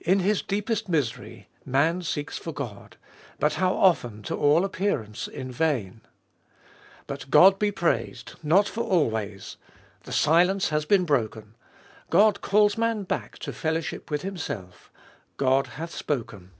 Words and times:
In 0.00 0.18
his 0.18 0.42
deepest 0.42 0.88
misery 0.88 1.46
man 1.64 2.02
seeks 2.02 2.36
for 2.36 2.52
God— 2.52 2.96
but 3.38 3.52
how 3.54 3.74
often, 3.74 4.24
to 4.24 4.34
all 4.34 4.64
appearance, 4.64 5.28
in 5.28 5.52
vain. 5.52 6.00
But, 7.06 7.30
God 7.30 7.52
32 7.52 7.52
Cbe 7.52 7.52
Iboliest 7.52 7.52
of 7.52 7.58
Bit 7.58 7.58
be 7.60 7.70
praised, 7.72 8.34
not 8.42 8.68
for 8.68 8.80
always. 8.82 9.56
The 10.02 10.10
silence 10.10 10.70
has 10.70 10.84
been 10.84 11.04
broken. 11.04 11.54
God 12.10 12.40
calls 12.40 12.76
man 12.76 13.04
back 13.04 13.38
to 13.38 13.52
fellowship 13.52 14.10
with 14.10 14.22
Himself. 14.22 14.90
God 15.36 15.68
hath 15.68 15.94
spoken 15.94 16.50